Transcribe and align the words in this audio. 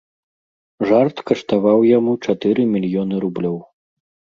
Жарт 0.93 1.21
каштаваў 1.29 1.85
яму 1.97 2.19
чатыры 2.25 2.61
мільёны 2.75 3.15
рублёў. 3.25 3.67